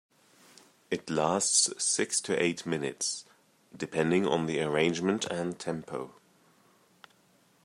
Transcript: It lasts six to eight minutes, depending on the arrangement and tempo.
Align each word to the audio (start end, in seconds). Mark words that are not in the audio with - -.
It 0.89 1.11
lasts 1.11 1.69
six 1.77 2.19
to 2.21 2.35
eight 2.41 2.65
minutes, 2.65 3.23
depending 3.77 4.25
on 4.25 4.47
the 4.47 4.59
arrangement 4.63 5.25
and 5.25 5.59
tempo. 5.59 6.15